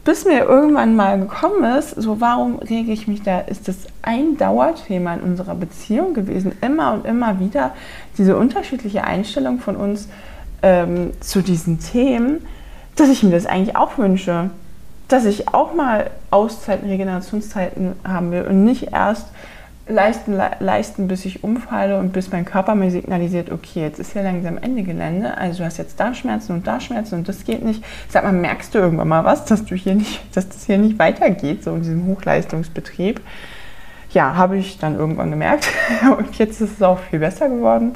bis 0.04 0.24
mir 0.24 0.40
irgendwann 0.40 0.96
mal 0.96 1.18
gekommen 1.18 1.64
ist, 1.78 1.90
so 1.90 2.20
warum 2.20 2.58
rege 2.58 2.92
ich 2.92 3.06
mich 3.06 3.22
da, 3.22 3.40
ist 3.40 3.68
das 3.68 3.76
ein 4.02 4.36
Dauerthema 4.36 5.14
in 5.14 5.20
unserer 5.20 5.54
Beziehung 5.54 6.12
gewesen, 6.12 6.52
immer 6.60 6.92
und 6.92 7.06
immer 7.06 7.38
wieder, 7.38 7.72
diese 8.18 8.36
unterschiedliche 8.36 9.04
Einstellung 9.04 9.60
von 9.60 9.76
uns 9.76 10.08
ähm, 10.62 11.12
zu 11.20 11.40
diesen 11.40 11.78
Themen, 11.78 12.44
dass 12.96 13.10
ich 13.10 13.22
mir 13.22 13.30
das 13.30 13.46
eigentlich 13.46 13.76
auch 13.76 13.96
wünsche. 13.98 14.50
Dass 15.06 15.24
ich 15.24 15.48
auch 15.52 15.74
mal 15.74 16.10
Auszeiten, 16.30 16.88
Regenerationszeiten 16.88 17.92
haben 18.02 18.32
will 18.32 18.42
und 18.42 18.64
nicht 18.64 18.92
erst 18.92 19.28
leisten, 19.92 20.40
leisten, 20.60 21.08
bis 21.08 21.24
ich 21.24 21.44
umfalle 21.44 21.98
und 21.98 22.12
bis 22.12 22.30
mein 22.32 22.44
Körper 22.44 22.74
mir 22.74 22.90
signalisiert, 22.90 23.50
okay, 23.50 23.82
jetzt 23.82 23.98
ist 23.98 24.14
ja 24.14 24.22
langsam 24.22 24.58
Ende 24.58 24.82
Gelände, 24.82 25.36
also 25.36 25.58
du 25.58 25.64
hast 25.64 25.78
jetzt 25.78 26.00
da 26.00 26.14
Schmerzen 26.14 26.52
und 26.52 26.66
da 26.66 26.80
Schmerzen 26.80 27.16
und 27.16 27.28
das 27.28 27.44
geht 27.44 27.64
nicht. 27.64 27.84
Sag 28.08 28.24
mal, 28.24 28.32
merkst 28.32 28.74
du 28.74 28.78
irgendwann 28.78 29.08
mal 29.08 29.24
was, 29.24 29.44
dass 29.44 29.64
du 29.64 29.74
hier 29.74 29.94
nicht, 29.94 30.20
dass 30.36 30.48
das 30.48 30.66
hier 30.66 30.78
nicht 30.78 30.98
weitergeht, 30.98 31.64
so 31.64 31.74
in 31.74 31.82
diesem 31.82 32.06
Hochleistungsbetrieb? 32.06 33.20
Ja, 34.10 34.34
habe 34.36 34.58
ich 34.58 34.78
dann 34.78 34.98
irgendwann 34.98 35.30
gemerkt 35.30 35.66
und 36.18 36.36
jetzt 36.38 36.60
ist 36.60 36.74
es 36.74 36.82
auch 36.82 36.98
viel 36.98 37.20
besser 37.20 37.48
geworden. 37.48 37.94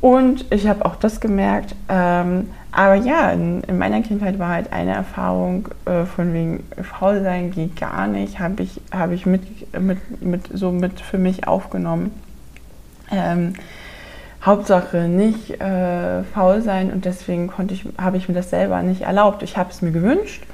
Und 0.00 0.44
ich 0.50 0.68
habe 0.68 0.84
auch 0.84 0.96
das 0.96 1.20
gemerkt. 1.20 1.74
Ähm, 1.88 2.50
aber 2.70 2.96
ja, 2.96 3.30
in, 3.30 3.62
in, 3.62 3.78
meiner 3.78 4.02
Kindheit 4.02 4.38
war 4.38 4.50
halt 4.50 4.72
eine 4.72 4.94
Erfahrung 4.94 5.68
äh, 5.86 6.04
von 6.04 6.34
wegen 6.34 6.64
faul 6.82 7.22
sein 7.22 7.50
geht 7.50 7.76
gar 7.76 8.06
nicht, 8.06 8.40
habe 8.40 8.62
ich, 8.62 8.80
hab 8.92 9.10
ich 9.10 9.24
mit, 9.24 9.42
mit, 9.80 10.22
mit, 10.22 10.48
so 10.52 10.70
mit 10.70 11.00
für 11.00 11.18
mich 11.18 11.48
aufgenommen. 11.48 12.12
Ähm, 13.10 13.54
Hauptsache 14.44 15.08
nicht 15.08 15.60
äh, 15.60 16.22
faul 16.24 16.60
sein 16.60 16.92
und 16.92 17.04
deswegen 17.04 17.48
konnte 17.48 17.74
ich, 17.74 17.86
habe 17.98 18.18
ich 18.18 18.28
mir 18.28 18.34
das 18.34 18.50
selber 18.50 18.82
nicht 18.82 19.00
erlaubt. 19.00 19.42
Ich 19.42 19.56
habe 19.56 19.70
es 19.70 19.82
mir 19.82 19.90
gewünscht, 19.90 20.44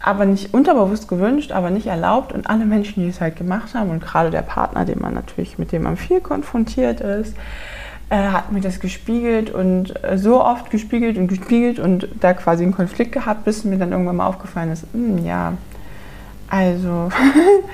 aber 0.00 0.24
nicht 0.26 0.52
unterbewusst 0.54 1.08
gewünscht, 1.08 1.50
aber 1.50 1.70
nicht 1.70 1.86
erlaubt. 1.86 2.32
Und 2.32 2.48
alle 2.48 2.66
Menschen, 2.66 3.02
die 3.02 3.08
es 3.08 3.20
halt 3.20 3.36
gemacht 3.36 3.74
haben 3.74 3.90
und 3.90 4.02
gerade 4.02 4.30
der 4.30 4.42
Partner, 4.42 4.84
den 4.84 5.00
man 5.00 5.14
natürlich 5.14 5.58
mit 5.58 5.72
dem 5.72 5.82
man 5.82 5.96
viel 5.96 6.20
konfrontiert 6.20 7.00
ist, 7.00 7.34
hat 8.16 8.52
mir 8.52 8.60
das 8.60 8.80
gespiegelt 8.80 9.50
und 9.50 10.04
äh, 10.04 10.18
so 10.18 10.44
oft 10.44 10.70
gespiegelt 10.70 11.16
und 11.16 11.28
gespiegelt 11.28 11.78
und 11.78 12.08
da 12.20 12.34
quasi 12.34 12.62
einen 12.62 12.74
Konflikt 12.74 13.12
gehabt, 13.12 13.44
bis 13.44 13.64
mir 13.64 13.78
dann 13.78 13.92
irgendwann 13.92 14.16
mal 14.16 14.26
aufgefallen 14.26 14.70
ist, 14.70 14.84
mh, 14.94 15.18
hm, 15.18 15.26
ja, 15.26 15.52
also 16.48 17.08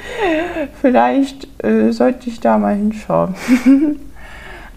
vielleicht 0.81 1.49
äh, 1.65 1.91
sollte 1.91 2.31
ich 2.31 2.41
da 2.41 2.59
mal 2.59 2.75
hinschauen. 2.75 3.35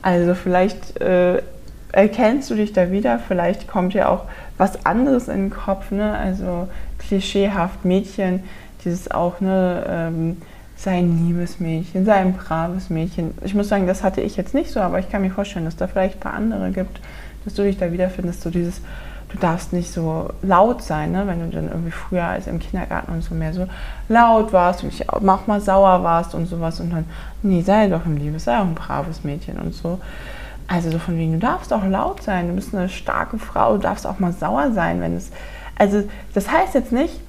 Also 0.04 0.34
vielleicht 0.34 1.00
äh, 1.00 1.44
erkennst 1.92 2.50
du 2.50 2.56
dich 2.56 2.74
da 2.74 2.92
wieder, 2.92 3.20
vielleicht 3.20 3.68
kommt 3.68 3.94
dir 3.94 4.10
auch 4.10 4.24
was 4.58 4.86
anderes 4.86 5.28
in 5.28 5.50
den 5.50 5.50
Kopf, 5.52 5.92
ne? 5.92 6.18
Also 6.18 6.68
klischeehaft 6.98 7.86
Mädchen, 7.86 8.44
dieses 8.84 9.12
auch, 9.12 9.42
ne, 9.42 9.84
ähm, 9.88 10.38
sei 10.82 10.98
ein 10.98 11.28
liebes 11.28 11.60
Mädchen, 11.60 12.06
sei 12.06 12.16
ein 12.16 12.34
braves 12.34 12.90
Mädchen. 12.90 13.36
Ich 13.44 13.54
muss 13.54 13.70
sagen, 13.70 13.86
das 13.86 14.04
hatte 14.04 14.22
ich 14.22 14.36
jetzt 14.36 14.56
nicht 14.56 14.72
so, 14.72 14.80
aber 14.80 14.98
ich 14.98 15.10
kann 15.12 15.22
mir 15.22 15.30
vorstellen, 15.30 15.66
dass 15.66 15.76
da 15.76 15.86
vielleicht 15.86 16.16
ein 16.16 16.20
paar 16.20 16.34
andere 16.34 16.72
gibt, 16.72 17.00
dass 17.46 17.54
du 17.54 17.64
dich 17.64 17.78
da 17.78 17.92
wiederfindest, 17.92 18.42
so 18.42 18.50
dieses, 18.50 18.82
du 19.30 19.38
darfst 19.38 19.74
nicht 19.74 19.92
so 19.92 20.30
laut 20.42 20.82
sein, 20.82 21.12
ne? 21.12 21.28
wenn 21.28 21.40
du 21.40 21.56
dann 21.56 21.68
irgendwie 21.68 21.92
früher 21.92 22.24
als 22.24 22.48
im 22.48 22.58
Kindergarten 22.58 23.12
und 23.12 23.24
so 23.24 23.36
mehr 23.36 23.54
so 23.54 23.68
laut 24.10 24.54
warst 24.54 24.84
und 24.84 25.08
auch 25.08 25.46
mal 25.46 25.62
sauer 25.62 26.04
warst 26.04 26.34
und 26.34 26.48
sowas 26.48 26.80
und 26.80 26.92
dann, 26.92 27.06
nee, 27.44 27.62
sei 27.62 27.88
doch 27.88 28.06
ein 28.08 28.18
liebes, 28.18 28.46
sei 28.46 28.58
auch 28.58 28.66
ein 28.66 28.74
braves 28.74 29.24
Mädchen 29.24 29.60
und 29.60 29.76
so. 29.76 30.00
Also 30.68 30.90
so 30.90 30.98
von 30.98 31.16
wegen, 31.16 31.34
du 31.34 31.40
darfst 31.40 31.72
auch 31.74 31.86
laut 31.86 32.24
sein, 32.24 32.48
du 32.48 32.56
bist 32.56 32.74
eine 32.74 32.90
starke 32.90 33.38
Frau, 33.38 33.74
du 33.74 33.84
darfst 33.84 34.08
auch 34.08 34.18
mal 34.18 34.34
sauer 34.34 34.72
sein, 34.72 35.00
wenn 35.00 35.16
es. 35.16 35.32
Also 35.78 36.04
das 36.34 36.50
heißt 36.50 36.74
jetzt 36.74 36.92
nicht, 36.92 37.20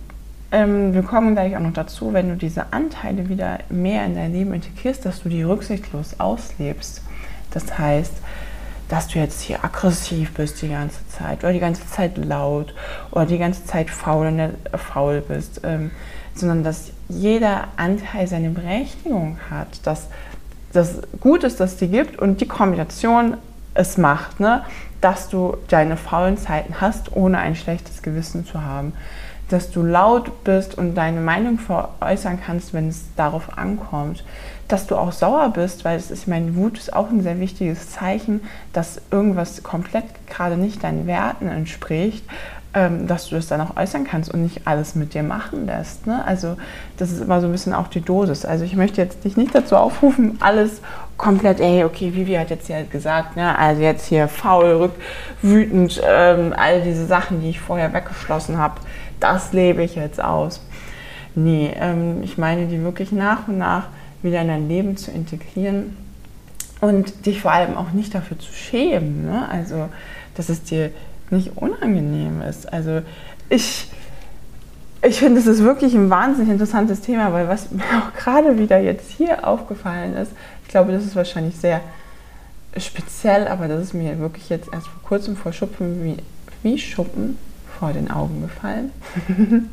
ähm, 0.53 0.93
wir 0.93 1.03
kommen 1.03 1.35
gleich 1.35 1.57
auch 1.57 1.61
noch 1.61 1.73
dazu, 1.73 2.13
wenn 2.13 2.29
du 2.29 2.37
diese 2.37 2.73
Anteile 2.73 3.31
wieder 3.31 3.61
mehr 3.71 4.05
in 4.05 4.15
dein 4.15 4.33
Leben 4.33 4.53
integrierst, 4.53 5.05
dass 5.07 5.23
du 5.23 5.31
die 5.31 5.43
rücksichtslos 5.43 6.21
auslebst. 6.21 7.01
Das 7.51 7.79
heißt, 7.79 8.13
dass 8.91 9.09
du 9.09 9.19
jetzt 9.19 9.41
hier 9.41 9.65
aggressiv 9.65 10.35
bist 10.35 10.61
die 10.61 10.69
ganze 10.69 11.07
Zeit 11.09 11.43
oder 11.43 11.55
die 11.55 11.59
ganze 11.61 11.87
Zeit 11.87 12.19
laut 12.19 12.75
oder 13.11 13.25
die 13.25 13.39
ganze 13.39 13.65
Zeit 13.65 13.89
faul, 13.89 14.27
äh, 14.27 14.51
faul 14.77 15.23
bist, 15.27 15.63
ähm, 15.65 15.91
sondern 16.35 16.63
dass 16.63 16.91
jeder 17.09 17.69
Anteil 17.77 18.27
seine 18.27 18.51
Berechtigung 18.51 19.39
hat, 19.51 19.87
dass 19.87 20.09
das 20.75 21.01
gut 21.21 21.45
ist, 21.45 21.61
dass 21.61 21.77
die 21.77 21.89
gibt 21.89 22.19
und 22.19 22.43
die 22.43 22.49
Kombination 22.49 23.39
es 23.73 23.97
macht, 23.97 24.41
ne? 24.41 24.65
dass 25.01 25.31
du 25.31 25.57
deine 25.69 25.97
faulen 25.97 26.37
Zeiten 26.37 26.81
hast, 26.81 27.17
ohne 27.17 27.39
ein 27.39 27.57
schlechtes 27.57 28.03
Gewissen 28.03 28.47
zu 28.47 28.63
haben 28.63 28.93
dass 29.53 29.71
du 29.71 29.83
laut 29.83 30.45
bist 30.45 30.77
und 30.79 30.95
deine 30.95 31.21
Meinung 31.21 31.59
veräußern 31.59 32.39
kannst, 32.45 32.73
wenn 32.73 32.89
es 32.89 33.05
darauf 33.17 33.59
ankommt. 33.59 34.25
Dass 34.69 34.87
du 34.87 34.97
auch 34.97 35.13
sauer 35.13 35.51
bist, 35.51 35.85
weil 35.85 35.99
es 35.99 36.11
ist, 36.11 36.23
ich 36.23 36.29
meine, 36.29 36.57
Wut 36.57 36.79
ist 36.79 36.95
auch 36.95 37.11
ein 37.11 37.23
sehr 37.23 37.39
wichtiges 37.39 37.91
Zeichen, 37.91 38.41
dass 38.73 39.01
irgendwas 39.11 39.63
komplett 39.63 40.05
gerade 40.27 40.57
nicht 40.57 40.83
deinen 40.83 41.07
Werten 41.07 41.49
entspricht, 41.49 42.25
ähm, 42.75 43.07
dass 43.07 43.29
du 43.29 43.35
das 43.35 43.49
dann 43.49 43.61
auch 43.61 43.77
äußern 43.77 44.05
kannst 44.05 44.33
und 44.33 44.43
nicht 44.43 44.67
alles 44.67 44.95
mit 44.95 45.13
dir 45.13 45.23
machen 45.23 45.67
lässt. 45.67 46.07
Ne? 46.07 46.25
Also 46.25 46.57
das 46.97 47.11
ist 47.11 47.21
immer 47.21 47.43
so 47.43 47.47
ein 47.47 47.53
bisschen 47.53 47.75
auch 47.75 47.89
die 47.89 48.01
Dosis. 48.01 48.47
Also 48.47 48.65
ich 48.65 48.77
möchte 48.77 49.03
jetzt 49.03 49.25
dich 49.25 49.37
nicht 49.37 49.55
dazu 49.55 49.77
aufrufen, 49.77 50.39
alles 50.41 50.81
komplett, 51.19 51.61
ey, 51.61 51.85
okay, 51.85 52.15
Vivi 52.15 52.33
hat 52.35 52.49
jetzt 52.49 52.69
hier 52.69 52.83
gesagt, 52.85 53.37
ne? 53.37 53.59
also 53.59 53.83
jetzt 53.83 54.07
hier 54.07 54.27
faul, 54.27 54.73
rück, 54.73 54.93
wütend, 55.43 56.01
ähm, 56.03 56.55
all 56.57 56.81
diese 56.81 57.05
Sachen, 57.05 57.43
die 57.43 57.51
ich 57.51 57.61
vorher 57.61 57.93
weggeschlossen 57.93 58.57
habe, 58.57 58.77
das 59.23 59.53
lebe 59.53 59.83
ich 59.83 59.95
jetzt 59.95 60.23
aus. 60.23 60.61
Nee, 61.35 61.73
ähm, 61.77 62.23
ich 62.23 62.39
meine, 62.39 62.67
die 62.67 62.83
wirklich 62.83 63.13
nach 63.13 63.49
und 63.49 63.59
nach 63.59 63.87
wieder 64.23 64.43
in 64.43 64.49
dein 64.49 64.69
Leben 64.69 64.97
zu 64.97 65.11
integrieren 65.11 65.97
und 66.81 67.27
dich 67.27 67.41
vor 67.41 67.53
allem 67.53 67.77
auch 67.77 67.93
nicht 67.93 68.15
dafür 68.15 68.39
zu 68.39 68.53
schämen. 68.53 69.27
Ne? 69.27 69.49
Also, 69.49 69.89
dass 70.35 70.49
es 70.49 70.63
dir 70.63 70.91
nicht 71.31 71.57
unangenehm 71.57 72.43
ist. 72.43 72.71
Also, 72.73 73.03
ich, 73.49 73.89
ich 75.03 75.19
finde, 75.19 75.41
es 75.41 75.47
ist 75.47 75.63
wirklich 75.63 75.95
ein 75.95 76.11
wahnsinnig 76.11 76.51
interessantes 76.51 77.01
Thema, 77.01 77.33
weil 77.33 77.49
was 77.49 77.71
mir 77.71 77.83
auch 77.83 78.17
gerade 78.17 78.59
wieder 78.59 78.79
jetzt 78.79 79.11
hier 79.11 79.47
aufgefallen 79.47 80.17
ist, 80.17 80.33
ich 80.65 80.69
glaube, 80.69 80.93
das 80.93 81.05
ist 81.05 81.17
wahrscheinlich 81.17 81.57
sehr 81.57 81.81
speziell, 82.77 83.49
aber 83.49 83.69
das 83.69 83.83
ist 83.83 83.95
mir 83.95 84.19
wirklich 84.19 84.49
jetzt 84.49 84.73
erst 84.73 84.87
vor 84.87 85.03
kurzem 85.03 85.37
vor 85.37 85.53
Schuppen 85.53 86.05
wie, 86.05 86.17
wie 86.63 86.79
Schuppen 86.79 87.37
vor 87.83 87.93
den 87.93 88.13
Augen 88.13 88.43
gefallen, 88.43 88.93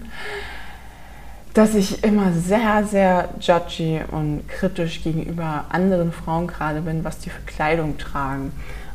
dass 1.53 1.75
ich 1.75 2.03
immer 2.03 2.31
sehr, 2.31 2.83
sehr 2.83 3.29
judgy 3.39 4.01
und 4.09 4.49
kritisch 4.49 5.03
gegenüber 5.03 5.65
anderen 5.69 6.11
Frauen 6.11 6.47
gerade 6.47 6.81
bin, 6.81 7.03
was 7.03 7.19
die 7.19 7.29
für 7.29 7.43
Kleidung 7.43 7.99
tragen. 7.99 8.51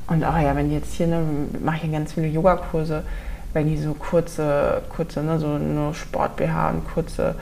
Und 0.08 0.24
auch 0.24 0.36
ja, 0.36 0.56
wenn 0.56 0.68
die 0.68 0.74
jetzt 0.74 0.94
hier, 0.94 1.06
ne, 1.06 1.22
mache 1.64 1.86
ich 1.86 1.92
ganz 1.92 2.14
viele 2.14 2.26
Yogakurse, 2.26 3.04
wenn 3.52 3.68
die 3.68 3.76
so 3.76 3.94
kurze, 3.94 4.82
kurze, 4.88 5.22
ne, 5.22 5.38
so 5.38 5.58
nur 5.58 5.94
Sport-BH 5.94 6.70
und 6.70 6.84
kurze 6.92 7.36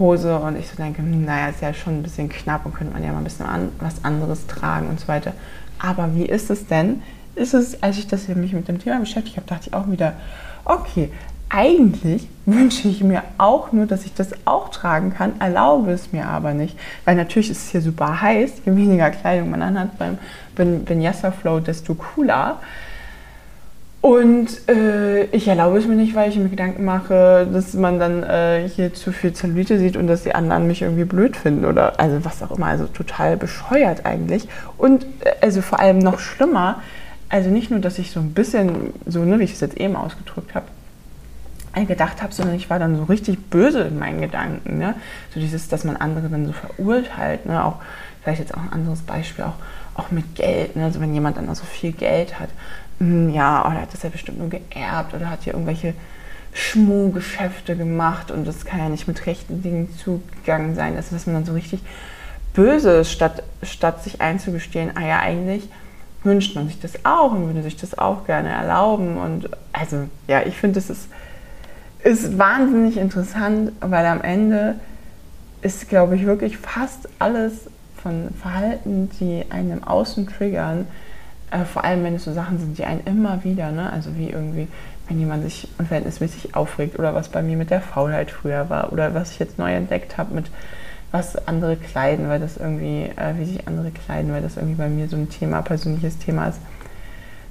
Hose 0.00 0.36
und 0.40 0.58
ich 0.58 0.66
so 0.66 0.74
denke, 0.74 1.02
hm, 1.02 1.24
naja, 1.24 1.50
ist 1.50 1.62
ja 1.62 1.72
schon 1.72 2.00
ein 2.00 2.02
bisschen 2.02 2.28
knapp 2.30 2.66
und 2.66 2.74
könnte 2.74 2.94
man 2.94 3.04
ja 3.04 3.12
mal 3.12 3.18
ein 3.18 3.24
bisschen 3.24 3.46
an, 3.46 3.68
was 3.78 4.04
anderes 4.04 4.48
tragen 4.48 4.88
und 4.88 4.98
so 4.98 5.06
weiter. 5.06 5.34
Aber 5.78 6.16
wie 6.16 6.26
ist 6.26 6.50
es 6.50 6.66
denn? 6.66 7.00
Ist 7.36 7.54
es, 7.54 7.80
als 7.80 7.96
ich 7.96 8.08
das 8.08 8.26
hier 8.26 8.34
mich 8.34 8.54
mit 8.54 8.66
dem 8.66 8.80
Thema 8.80 8.98
beschäftigt 8.98 9.36
habe, 9.36 9.46
dachte 9.46 9.68
ich 9.68 9.74
auch 9.74 9.88
wieder, 9.88 10.14
okay, 10.64 11.10
eigentlich 11.48 12.28
wünsche 12.46 12.88
ich 12.88 13.04
mir 13.04 13.22
auch 13.36 13.72
nur, 13.72 13.86
dass 13.86 14.06
ich 14.06 14.14
das 14.14 14.30
auch 14.46 14.70
tragen 14.70 15.12
kann, 15.12 15.34
erlaube 15.38 15.92
es 15.92 16.12
mir 16.12 16.26
aber 16.26 16.54
nicht. 16.54 16.78
Weil 17.04 17.14
natürlich 17.14 17.50
ist 17.50 17.66
es 17.66 17.70
hier 17.70 17.82
super 17.82 18.22
heiß, 18.22 18.62
je 18.64 18.74
weniger 18.74 19.10
Kleidung 19.10 19.50
man 19.50 19.62
anhat 19.62 19.90
beim 19.98 20.18
Vinyasa 20.88 21.30
Flow, 21.30 21.60
desto 21.60 21.94
cooler. 21.94 22.58
Und 24.02 24.68
äh, 24.68 25.26
ich 25.26 25.46
erlaube 25.46 25.78
es 25.78 25.86
mir 25.86 25.94
nicht, 25.94 26.16
weil 26.16 26.28
ich 26.28 26.36
mir 26.36 26.48
Gedanken 26.48 26.84
mache, 26.84 27.46
dass 27.52 27.74
man 27.74 28.00
dann 28.00 28.24
äh, 28.24 28.68
hier 28.68 28.92
zu 28.92 29.12
viel 29.12 29.32
Zellulite 29.32 29.78
sieht 29.78 29.96
und 29.96 30.08
dass 30.08 30.24
die 30.24 30.34
anderen 30.34 30.66
mich 30.66 30.82
irgendwie 30.82 31.04
blöd 31.04 31.36
finden 31.36 31.64
oder 31.64 32.00
also 32.00 32.24
was 32.24 32.42
auch 32.42 32.50
immer. 32.50 32.66
Also 32.66 32.86
total 32.86 33.36
bescheuert 33.36 34.04
eigentlich. 34.04 34.48
Und 34.76 35.04
äh, 35.20 35.34
also 35.40 35.62
vor 35.62 35.78
allem 35.78 35.98
noch 35.98 36.18
schlimmer, 36.18 36.80
also 37.32 37.48
nicht 37.48 37.70
nur, 37.70 37.80
dass 37.80 37.98
ich 37.98 38.10
so 38.10 38.20
ein 38.20 38.34
bisschen, 38.34 38.92
so 39.06 39.24
ne, 39.24 39.40
wie 39.40 39.44
ich 39.44 39.54
es 39.54 39.60
jetzt 39.60 39.78
eben 39.78 39.96
ausgedrückt 39.96 40.54
habe, 40.54 40.66
gedacht 41.86 42.22
habe, 42.22 42.34
sondern 42.34 42.54
ich 42.54 42.68
war 42.68 42.78
dann 42.78 42.94
so 42.98 43.04
richtig 43.04 43.48
böse 43.48 43.80
in 43.80 43.98
meinen 43.98 44.20
Gedanken. 44.20 44.76
Ne? 44.76 44.94
So 45.32 45.40
dieses, 45.40 45.68
dass 45.68 45.84
man 45.84 45.96
andere 45.96 46.28
dann 46.28 46.44
so 46.44 46.52
verurteilt. 46.52 47.46
Ne? 47.46 47.64
Auch 47.64 47.76
vielleicht 48.22 48.40
jetzt 48.40 48.52
auch 48.52 48.60
ein 48.60 48.70
anderes 48.70 49.00
Beispiel, 49.00 49.46
auch, 49.46 49.54
auch 49.94 50.10
mit 50.10 50.34
Geld. 50.34 50.76
Ne? 50.76 50.84
Also 50.84 51.00
wenn 51.00 51.14
jemand 51.14 51.38
dann 51.38 51.48
also 51.48 51.64
viel 51.64 51.92
Geld 51.92 52.38
hat, 52.38 52.50
mh, 52.98 53.08
hm, 53.08 53.30
ja, 53.30 53.64
oder 53.64 53.76
oh, 53.76 53.80
hat 53.80 53.94
das 53.94 54.02
ja 54.02 54.10
bestimmt 54.10 54.38
nur 54.38 54.50
geerbt 54.50 55.14
oder 55.14 55.30
hat 55.30 55.44
hier 55.44 55.54
irgendwelche 55.54 55.94
Schmuhgeschäfte 56.52 57.74
gemacht 57.76 58.30
und 58.30 58.46
das 58.46 58.66
kann 58.66 58.78
ja 58.78 58.90
nicht 58.90 59.08
mit 59.08 59.24
rechten 59.24 59.62
Dingen 59.62 59.88
zugegangen 59.96 60.74
sein. 60.74 60.96
Also 60.96 61.16
dass 61.16 61.24
man 61.24 61.36
dann 61.36 61.46
so 61.46 61.54
richtig 61.54 61.80
böse 62.52 62.90
ist, 62.90 63.10
statt, 63.10 63.42
statt 63.62 64.04
sich 64.04 64.20
einzugestehen, 64.20 64.94
ah 64.98 65.06
ja, 65.06 65.20
eigentlich 65.20 65.70
wünscht 66.24 66.54
man 66.54 66.68
sich 66.68 66.80
das 66.80 67.04
auch 67.04 67.32
und 67.32 67.46
würde 67.46 67.62
sich 67.62 67.76
das 67.76 67.98
auch 67.98 68.26
gerne 68.26 68.50
erlauben. 68.50 69.16
Und 69.16 69.48
also, 69.72 70.08
ja, 70.28 70.42
ich 70.42 70.56
finde, 70.56 70.76
das 70.76 70.90
ist, 70.90 71.08
ist 72.02 72.38
wahnsinnig 72.38 72.96
interessant, 72.96 73.72
weil 73.80 74.06
am 74.06 74.22
Ende 74.22 74.76
ist, 75.62 75.88
glaube 75.88 76.16
ich, 76.16 76.26
wirklich 76.26 76.58
fast 76.58 77.08
alles 77.18 77.68
von 78.02 78.28
Verhalten, 78.40 79.10
die 79.20 79.44
einen 79.50 79.72
im 79.72 79.84
Außen 79.84 80.26
triggern, 80.26 80.86
äh, 81.50 81.64
vor 81.64 81.84
allem 81.84 82.02
wenn 82.02 82.16
es 82.16 82.24
so 82.24 82.32
Sachen 82.32 82.58
sind, 82.58 82.78
die 82.78 82.84
einen 82.84 83.02
immer 83.04 83.44
wieder, 83.44 83.70
ne? 83.70 83.92
also 83.92 84.16
wie 84.16 84.30
irgendwie, 84.30 84.66
wenn 85.08 85.20
jemand 85.20 85.44
sich 85.44 85.68
unverhältnismäßig 85.78 86.56
aufregt 86.56 86.98
oder 86.98 87.14
was 87.14 87.28
bei 87.28 87.42
mir 87.42 87.56
mit 87.56 87.70
der 87.70 87.80
Faulheit 87.80 88.30
früher 88.30 88.70
war 88.70 88.92
oder 88.92 89.14
was 89.14 89.30
ich 89.30 89.38
jetzt 89.38 89.58
neu 89.58 89.72
entdeckt 89.72 90.18
habe 90.18 90.34
mit 90.34 90.46
was 91.12 91.46
andere 91.46 91.76
kleiden, 91.76 92.28
weil 92.28 92.40
das 92.40 92.56
irgendwie, 92.56 93.02
äh, 93.16 93.34
wie 93.38 93.44
sich 93.44 93.68
andere 93.68 93.90
kleiden, 93.90 94.32
weil 94.32 94.42
das 94.42 94.56
irgendwie 94.56 94.76
bei 94.76 94.88
mir 94.88 95.08
so 95.08 95.16
ein 95.16 95.28
Thema, 95.28 95.60
persönliches 95.60 96.18
Thema 96.18 96.48
ist. 96.48 96.58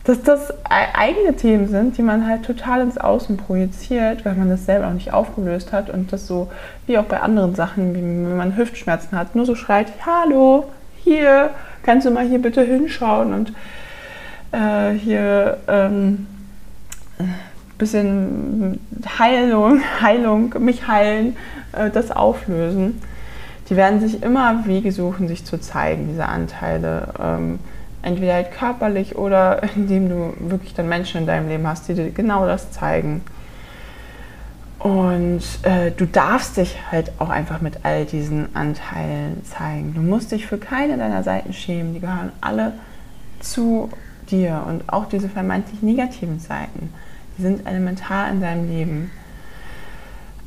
Dass 0.03 0.23
das 0.23 0.51
eigene 0.63 1.35
Themen 1.35 1.67
sind, 1.67 1.95
die 1.95 2.01
man 2.01 2.25
halt 2.27 2.43
total 2.43 2.81
ins 2.81 2.97
Außen 2.97 3.37
projiziert, 3.37 4.25
weil 4.25 4.33
man 4.33 4.49
das 4.49 4.65
selber 4.65 4.87
auch 4.87 4.93
nicht 4.93 5.13
aufgelöst 5.13 5.71
hat 5.71 5.91
und 5.91 6.11
das 6.11 6.25
so, 6.25 6.49
wie 6.87 6.97
auch 6.97 7.03
bei 7.05 7.19
anderen 7.19 7.53
Sachen, 7.53 7.93
wie 7.93 8.01
wenn 8.01 8.35
man 8.35 8.57
Hüftschmerzen 8.57 9.15
hat, 9.15 9.35
nur 9.35 9.45
so 9.45 9.53
schreit, 9.53 9.93
hallo, 10.03 10.65
hier, 11.03 11.51
kannst 11.83 12.07
du 12.07 12.11
mal 12.11 12.27
hier 12.27 12.41
bitte 12.41 12.63
hinschauen 12.63 13.31
und 13.31 13.53
äh, 14.51 14.91
hier 14.93 15.57
ähm, 15.67 16.25
bisschen 17.77 18.79
Heilung, 19.19 19.81
Heilung, 20.01 20.55
mich 20.57 20.87
heilen, 20.87 21.37
äh, 21.73 21.91
das 21.91 22.09
auflösen 22.09 22.99
die 23.71 23.77
werden 23.77 24.01
sich 24.01 24.21
immer 24.21 24.65
Wege 24.67 24.91
suchen, 24.91 25.29
sich 25.29 25.45
zu 25.45 25.57
zeigen, 25.57 26.09
diese 26.09 26.25
Anteile. 26.25 27.13
Ähm, 27.17 27.59
entweder 28.01 28.33
halt 28.33 28.51
körperlich 28.51 29.15
oder 29.15 29.63
indem 29.75 30.09
du 30.09 30.33
wirklich 30.39 30.73
dann 30.73 30.89
Menschen 30.89 31.21
in 31.21 31.25
deinem 31.25 31.47
Leben 31.47 31.65
hast, 31.65 31.87
die 31.87 31.93
dir 31.93 32.11
genau 32.11 32.45
das 32.45 32.71
zeigen. 32.71 33.21
Und 34.77 35.41
äh, 35.63 35.91
du 35.91 36.05
darfst 36.05 36.57
dich 36.57 36.75
halt 36.91 37.13
auch 37.19 37.29
einfach 37.29 37.61
mit 37.61 37.85
all 37.85 38.03
diesen 38.03 38.53
Anteilen 38.57 39.41
zeigen. 39.45 39.93
Du 39.93 40.01
musst 40.01 40.33
dich 40.33 40.47
für 40.47 40.57
keine 40.57 40.97
deiner 40.97 41.23
Seiten 41.23 41.53
schämen. 41.53 41.93
Die 41.93 42.01
gehören 42.01 42.33
alle 42.41 42.73
zu 43.39 43.89
dir. 44.29 44.63
Und 44.67 44.91
auch 44.91 45.05
diese 45.05 45.29
vermeintlich 45.29 45.81
negativen 45.81 46.41
Seiten, 46.41 46.91
die 47.37 47.43
sind 47.43 47.65
elementar 47.65 48.29
in 48.31 48.41
deinem 48.41 48.69
Leben. 48.69 49.11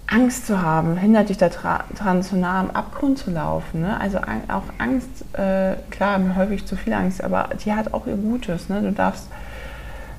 Angst 0.06 0.46
zu 0.46 0.61
haben, 0.61 0.96
hindert 0.96 1.30
dich 1.30 1.38
daran, 1.38 2.23
zu 2.23 2.37
nah 2.37 2.61
am 2.61 2.70
Abgrund 2.70 3.18
zu 3.18 3.30
laufen. 3.30 3.80
Ne? 3.80 3.99
Also 3.99 4.18
auch 4.18 4.64
Angst, 4.78 5.25
äh, 5.32 5.76
klar, 5.90 6.20
häufig 6.37 6.66
zu 6.66 6.76
viel 6.76 6.92
Angst, 6.92 7.25
aber 7.25 7.49
die 7.64 7.73
hat 7.73 7.94
auch 7.94 8.06
ihr 8.06 8.16
Gutes. 8.16 8.68
Ne? 8.68 8.82
Du 8.82 8.92
darfst, 8.92 9.28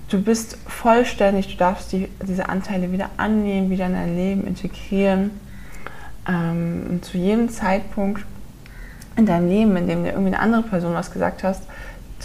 du 0.09 0.21
bist 0.21 0.57
vollständig, 0.67 1.51
du 1.51 1.57
darfst 1.57 1.91
die, 1.91 2.09
diese 2.27 2.49
Anteile 2.49 2.91
wieder 2.91 3.09
annehmen, 3.17 3.69
wieder 3.69 3.85
in 3.85 3.93
dein 3.93 4.15
Leben 4.15 4.47
integrieren. 4.47 5.31
Ähm, 6.27 6.87
und 6.89 7.05
zu 7.05 7.17
jedem 7.19 7.49
Zeitpunkt 7.49 8.25
in 9.15 9.27
deinem 9.27 9.47
Leben, 9.47 9.77
in 9.77 9.87
dem 9.87 10.03
dir 10.03 10.11
irgendwie 10.11 10.33
eine 10.33 10.39
andere 10.39 10.63
Person 10.63 10.95
was 10.95 11.11
gesagt 11.11 11.43
hast, 11.43 11.63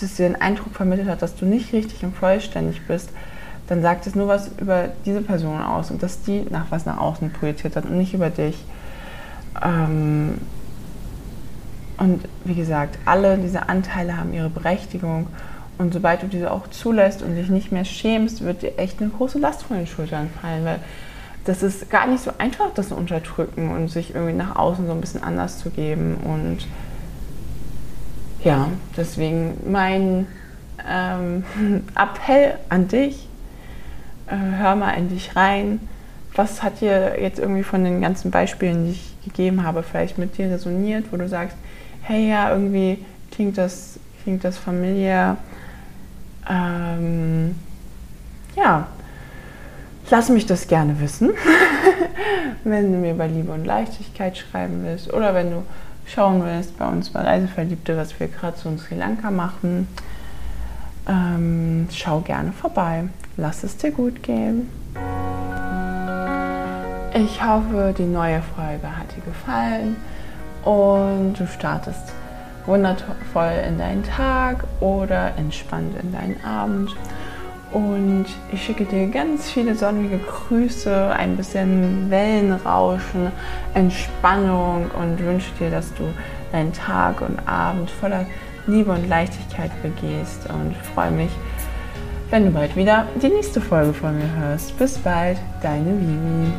dass 0.01 0.15
dir 0.15 0.29
den 0.29 0.41
Eindruck 0.41 0.75
vermittelt 0.75 1.09
hat, 1.09 1.21
dass 1.21 1.37
du 1.37 1.45
nicht 1.45 1.73
richtig 1.75 2.05
und 2.05 2.17
vollständig 2.17 2.81
bist, 2.87 3.11
dann 3.71 3.83
sagt 3.83 4.05
es 4.09 4.17
nur 4.17 4.27
was 4.27 4.51
über 4.61 4.89
diese 5.07 5.23
Person 5.23 5.61
aus 5.63 5.93
und 5.93 6.03
dass 6.03 6.23
die 6.23 6.45
nach 6.51 6.67
was 6.71 6.87
nach 6.87 6.99
außen 6.99 7.33
projiziert 7.33 7.77
hat 7.77 7.85
und 7.85 7.97
nicht 7.97 8.13
über 8.13 8.29
dich. 8.29 8.65
Ähm 9.65 10.39
und 11.97 12.25
wie 12.45 12.55
gesagt, 12.55 12.99
alle 13.05 13.39
diese 13.39 13.69
Anteile 13.69 14.17
haben 14.17 14.35
ihre 14.35 14.51
Berechtigung 14.51 15.29
und 15.79 15.95
sobald 15.95 16.25
du 16.25 16.27
diese 16.27 16.51
auch 16.51 16.67
zulässt 16.69 17.23
und 17.23 17.37
dich 17.37 17.49
nicht 17.49 17.71
mehr 17.71 17.85
schämst, 17.85 18.43
wird 18.43 18.63
dir 18.63 18.77
echt 18.77 19.01
eine 19.01 19.11
große 19.11 19.39
Last 19.39 19.63
von 19.63 19.77
den 19.77 19.87
Schultern 19.87 20.31
fallen, 20.43 20.65
weil 20.65 20.81
das 21.45 21.63
ist 21.63 21.89
gar 21.91 22.09
nicht 22.09 22.25
so 22.25 22.33
einfach, 22.39 22.75
das 22.75 22.89
zu 22.89 22.97
unterdrücken 22.97 23.71
und 23.71 23.89
sich 23.89 24.17
irgendwie 24.17 24.35
nach 24.35 24.57
außen 24.57 24.85
so 24.85 24.93
ein 24.93 25.01
bisschen 25.01 25.23
anders 25.23 25.59
zu 25.59 25.71
geben. 25.71 26.17
Und 26.25 26.67
ja, 28.43 28.67
deswegen 28.97 29.59
mein 29.71 30.27
ähm, 30.89 31.45
Appell 31.95 32.59
an 32.69 32.89
dich, 32.89 33.30
hör 34.37 34.77
mal 34.77 34.93
in 34.93 35.09
dich 35.09 35.37
rein. 35.37 35.81
Was 36.35 36.63
hat 36.63 36.81
dir 36.81 37.21
jetzt 37.21 37.39
irgendwie 37.39 37.65
von 37.65 37.85
den 37.85 38.01
ganzen 38.01 38.31
Beispielen, 38.31 38.87
die 38.87 38.93
ich 38.93 39.15
gegeben 39.25 39.65
habe, 39.65 39.83
vielleicht 39.83 40.19
mit 40.19 40.39
dir 40.39 40.51
resoniert, 40.51 41.07
wo 41.11 41.17
du 41.17 41.29
sagst, 41.29 41.57
hey 42.03 42.29
ja, 42.31 42.51
irgendwie 42.51 43.05
klingt 43.31 43.59
das, 43.59 43.99
klingt 44.23 44.45
das 44.45 44.57
familiär. 44.57 45.37
Ähm, 46.49 47.57
ja, 48.57 48.87
lass 50.11 50.29
mich 50.29 50.47
das 50.47 50.69
gerne 50.69 51.01
wissen, 51.01 51.31
wenn 52.65 52.93
du 52.93 52.99
mir 52.99 53.15
bei 53.15 53.27
Liebe 53.27 53.53
und 53.53 53.65
Leichtigkeit 53.65 54.37
schreiben 54.37 54.83
willst 54.85 55.13
oder 55.13 55.35
wenn 55.35 55.51
du 55.51 55.63
schauen 56.07 56.45
willst 56.45 56.77
bei 56.79 56.87
uns 56.89 57.11
bei 57.11 57.21
Reiseverliebte, 57.21 57.97
was 57.97 58.19
wir 58.19 58.29
gerade 58.29 58.57
in 58.65 58.79
Sri 58.79 58.97
Lanka 58.97 59.31
machen. 59.31 59.89
Ähm, 61.09 61.89
schau 61.93 62.21
gerne 62.21 62.53
vorbei. 62.53 63.05
Lass 63.41 63.65
es 63.65 63.75
dir 63.79 63.91
gut 63.91 64.23
gehen. 64.23 64.69
Ich 67.15 67.43
hoffe, 67.43 67.95
die 67.97 68.05
neue 68.05 68.43
Folge 68.55 68.87
hat 68.95 69.17
dir 69.17 69.23
gefallen 69.23 69.97
und 70.63 71.41
du 71.41 71.47
startest 71.47 72.13
wundervoll 72.67 73.53
in 73.67 73.79
deinen 73.79 74.05
Tag 74.05 74.65
oder 74.81 75.33
entspannt 75.39 75.95
in 76.03 76.13
deinen 76.13 76.45
Abend. 76.45 76.95
Und 77.73 78.27
ich 78.53 78.63
schicke 78.63 78.85
dir 78.85 79.09
ganz 79.09 79.51
viele 79.51 79.75
sonnige 79.75 80.19
Grüße, 80.19 81.11
ein 81.11 81.39
bisschen 81.39 82.11
Wellenrauschen, 82.11 83.33
Entspannung 83.73 84.91
und 85.01 85.19
wünsche 85.19 85.51
dir, 85.59 85.71
dass 85.71 85.95
du 85.95 86.05
deinen 86.53 86.75
Tag 86.75 87.23
und 87.23 87.39
Abend 87.49 87.91
voller 87.91 88.27
Liebe 88.67 88.91
und 88.93 89.09
Leichtigkeit 89.09 89.71
begehst 89.83 90.47
und 90.51 90.77
freue 90.95 91.11
mich, 91.11 91.31
wenn 92.31 92.45
du 92.45 92.51
bald 92.53 92.77
wieder 92.77 93.07
die 93.21 93.29
nächste 93.29 93.61
Folge 93.61 93.93
von 93.93 94.17
mir 94.17 94.31
hörst. 94.39 94.79
Bis 94.79 94.99
bald, 94.99 95.39
deine 95.63 95.91
Vivi. 95.99 96.53